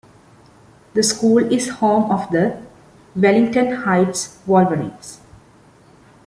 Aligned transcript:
The 0.95 1.03
school 1.03 1.37
is 1.53 1.69
home 1.69 2.09
of 2.09 2.31
the 2.31 2.59
"Wellington 3.15 3.71
Heights 3.83 4.39
Wolverines". 4.47 5.19